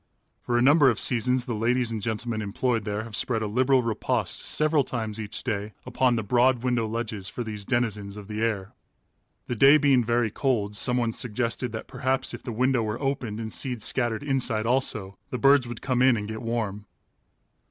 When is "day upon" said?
5.43-6.15